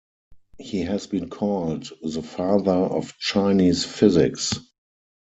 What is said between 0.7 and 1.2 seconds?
has